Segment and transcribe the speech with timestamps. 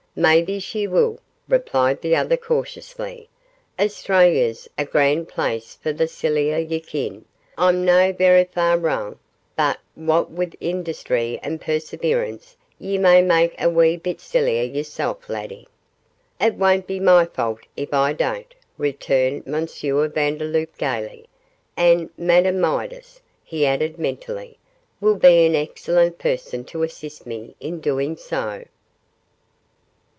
[0.13, 3.29] "Maybe she will," replied the other, cautiously.
[3.79, 7.23] "Australia's a gran' place for the siller, ye ken.
[7.57, 9.19] I'm no verra far wrang
[9.55, 15.69] but what wi' industry and perseverance ye may mak a wee bit siller yersel', laddie."
[16.41, 19.65] "It won't be my fault if I don't," returned M.
[19.65, 21.27] Vandeloup, gaily;
[21.77, 24.57] "and Madame Midas," he added, mentally,
[24.99, 28.65] "will be an excellent person to assist me in doing so."